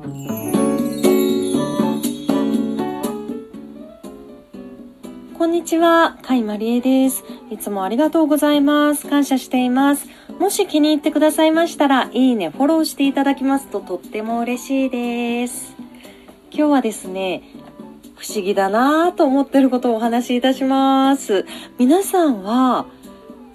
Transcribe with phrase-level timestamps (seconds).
[0.00, 0.06] こ
[5.44, 7.22] んにちは、甲斐まりえです。
[7.50, 9.06] いつもありがとうございます。
[9.06, 10.08] 感謝しています。
[10.38, 15.76] もし気に入ってくださいましたら、いいね、フォローしていただきますととっても嬉しいです。
[16.50, 17.42] 今日はですね、
[18.16, 21.44] 不思議だなぁと思ってることをお話しいたします。
[21.78, 22.86] 皆さんは、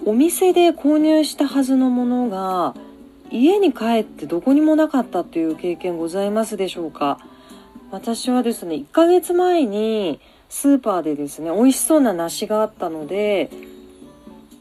[0.04, 2.74] お店で購入したはずのものが、
[3.30, 7.18] 家に帰ってどこにもなかったっていう経験ございますでしょうか？
[7.90, 13.50] 私はですね、1ヶ月前に、スーパーでですね美味しそうな梨があったので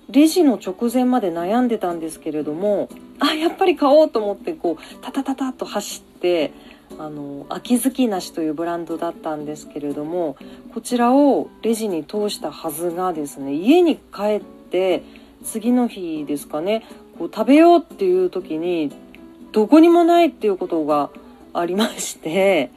[0.09, 2.89] レジの直前まで悩んでたんですけれども
[3.19, 6.51] あやっぱり買おうと思ってこうタタタタと走って
[6.97, 10.37] あの秋月梨というブランドだったんですけれども
[10.73, 15.03] こちらをレジに通したはずがですね家に帰って
[15.43, 16.83] 次の日ですかね
[17.17, 18.91] こう食べようっていう時に
[19.51, 21.09] どこにもないっていうことが
[21.53, 22.71] ありまして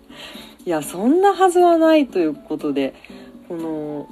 [0.64, 2.94] いやそんなはずはないということで
[3.48, 4.08] この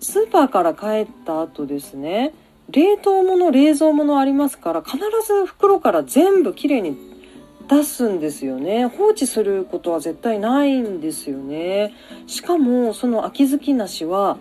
[0.00, 2.34] スーパーから帰った後ですね
[2.70, 7.08] 冷凍物冷蔵物ありますから必ず袋から全部きれいに
[7.68, 8.86] 出すんですよね。
[8.86, 11.94] 放置することは絶対ないんですよね。
[12.26, 14.38] しかもその秋月梨は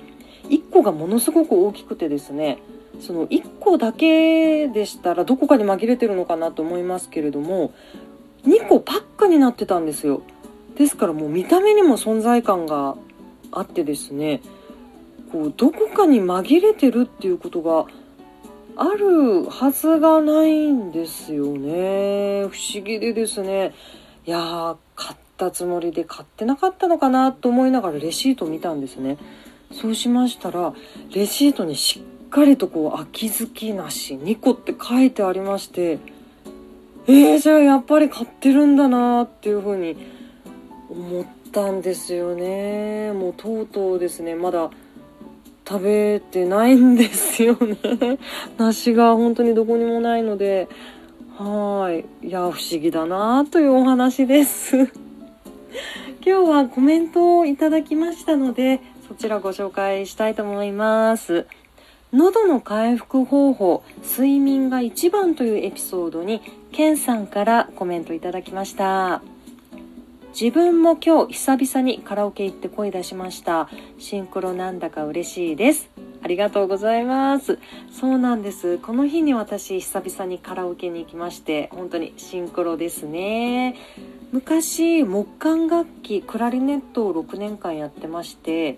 [0.49, 2.57] 1個がものすごく大きくてですね
[2.99, 7.73] その1個だけでしたらどこかに紛れてるのかなと思いますけれども
[8.45, 10.21] 2個パックになってたんですよ。
[10.75, 12.95] ですからもう見た目にも存在感が
[13.51, 14.41] あってですね
[15.31, 17.85] こうどこかに紛れてるっていうことが
[18.75, 22.47] あるはずがないんですよね。
[22.47, 23.73] 不思議でですね。
[24.25, 29.17] いやー買ったつもりで買ってなかったのかなと思いながらレシート見たんですね。
[29.71, 30.73] そうしましたら
[31.13, 35.99] レシートにしっかりとこう秋月なし2個って書いてありまして
[37.09, 39.95] えー、じゃあやっぱり買ってるんだなっていうふうに
[40.89, 43.13] 思ったんですよね。
[43.13, 44.35] もうとうとうですね。
[44.35, 44.69] まだ
[45.65, 48.19] 食べてないんですよね。
[48.59, 50.67] 梨が本当にどこにもないので。
[51.37, 52.27] はい。
[52.27, 54.75] いや不思議だなというお話です。
[56.25, 58.81] 今日はコメントをいただきましたので
[59.17, 61.47] ちらご紹介したいと思います。
[62.13, 66.41] 喉の回復方法睡眠が一番というエピソードに
[66.71, 69.21] ケンさんからコメントいただきました。
[70.39, 73.69] 自分も今日久々にカラオケ行って声出しました。
[73.97, 75.89] シンクロなんだか嬉しいです。
[76.21, 77.57] ありがとうございます。
[77.91, 78.77] そうなんです。
[78.77, 83.75] この日に私久々にカラオケに行きまして本当にシンクロですね。
[84.31, 88.77] 昔木管楽器クラリネットを6年間やってまして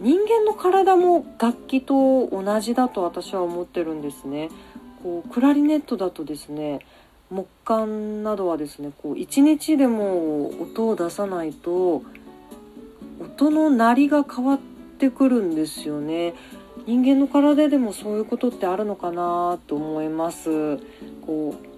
[0.00, 4.48] 人間の体も楽器と同じだと私は思ってるんですね。
[5.02, 6.80] こうクラリネットだとですね
[7.30, 12.02] 木管などはですねこう一日でも音を出さないと
[13.20, 14.58] 音の鳴りが変わっ
[14.98, 16.34] てくるんですよね。
[16.86, 20.78] 人間の体でもそういうことってあるのかなと思います。
[21.26, 21.69] こう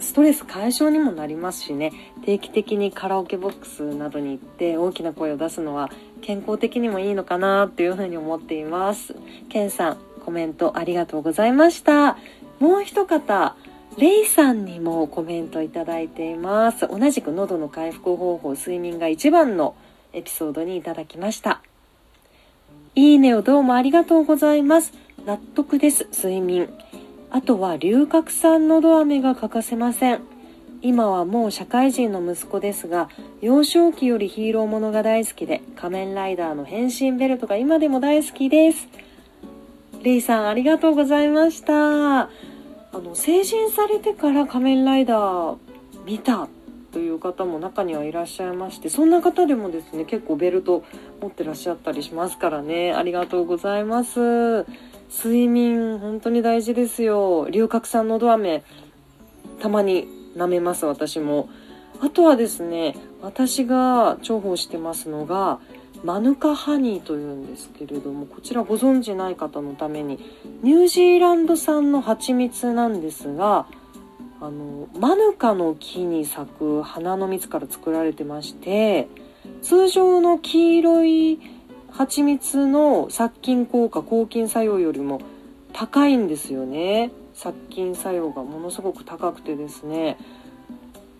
[0.00, 1.92] ストレス解消にもなりますしね
[2.24, 5.90] 定期的にカラオケボックスなどに行って大きな声を出すのは
[6.20, 9.14] 健康的にもいいのかなっていうふうに思っています
[9.48, 12.18] ケンさんコメントありがとうございました
[12.58, 13.56] もう一方
[13.98, 16.86] レイさんにもコメントいただいています。
[16.86, 19.74] 同じく喉の回復方法、睡眠が一番の
[20.12, 21.60] エピソードにいただきました。
[22.94, 24.92] いいねをどうもありがとうございます。
[25.26, 26.68] 納得です、睡眠。
[27.32, 30.20] あとは龍角散のど飴が欠かせません。
[30.82, 33.08] 今はもう社会人の息子ですが、
[33.40, 38.88] 幼少期よりヒーローものが大好きで、仮面ライダーの変身ベルトが今でも大好きです。
[40.02, 42.22] レイさんありがとうございました。
[42.22, 42.28] あ
[42.92, 45.56] の成人されてから仮面ライダー
[46.04, 46.48] 見た
[46.92, 50.84] という方も中にはいらっしゃいましてそんな方でもですね結構ベルト
[51.20, 52.92] 持ってらっしゃったりしますからね。
[52.92, 54.66] ありがとうございます。
[55.12, 57.48] 睡眠本当に大事ですよ。
[57.50, 58.62] 龍角散のど飴
[59.60, 61.48] たまに舐めます私も。
[62.00, 65.60] あとはですね私が重宝してますのが
[66.02, 70.18] マヌカハニーというんですけれどもこちらご存知ない方のために
[70.62, 73.66] ニュージーランド産の蜂蜜なんですが
[74.42, 79.06] あのマヌカの木に咲く花の蜜から作られてまして
[79.60, 81.38] 通常の黄色い
[81.90, 85.20] 蜂蜜の殺菌効果抗菌作用よりも
[85.72, 87.10] 高いんですよね。
[87.34, 90.16] 殺菌作用がものすごく高くてですね。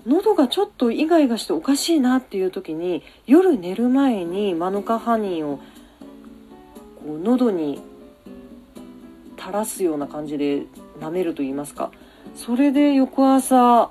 [0.07, 5.59] 喉がちょっとイガイガしておかしいなっていう時に夜寝る前にマヌカハニーを
[7.05, 7.83] こう喉に
[9.39, 10.63] 垂らすような感じで
[11.01, 11.91] 舐めると言いますか。
[12.35, 13.91] それで翌朝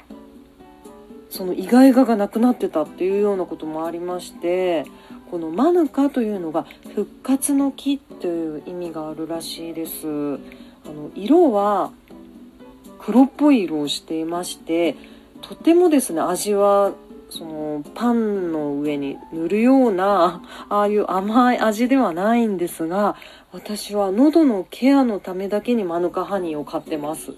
[1.30, 4.86] そのイガイガがなくなってたっていうようなこともありまして
[5.30, 6.66] このマヌカというのが
[6.96, 10.08] 復活の木という意味があるらしいです。
[10.08, 11.92] あの色は
[13.00, 14.96] 黒っぽい色をしていまして
[15.42, 16.94] とてもですね味は
[17.30, 23.16] そのパンの上に塗るような ああいう甘い味ではないんですが
[23.52, 27.34] 私は喉のケアのためだけにマヌカハニーを買ってます。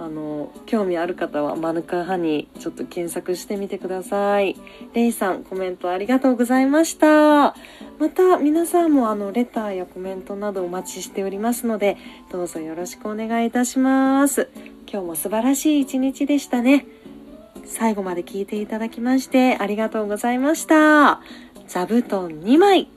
[0.00, 4.56] あの興味ある方はマヌカハニーちょっと検索してみてください。
[4.94, 7.56] レイさんコメントありがとうございました。
[7.98, 11.96] また皆さんもあのレターやコメントなどお待ちしておりますので
[12.30, 14.48] どうぞよろしくお願いいたします。
[14.90, 16.86] 今日も素晴らしい一日でしたね。
[17.64, 21.20] 最後まで聞いていただきましてありがとうございました。
[21.66, 22.88] 座布団2枚。